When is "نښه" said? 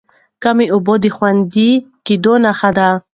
2.43-2.69